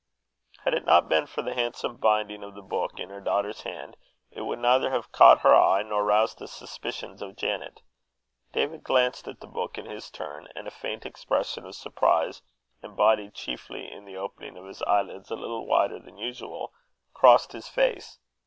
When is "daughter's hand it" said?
3.21-4.41